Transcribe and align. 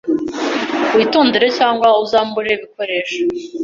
Witondere 0.97 1.47
cyangwa 1.57 1.87
uzambure 2.03 2.49
ibikoresho. 2.57 3.19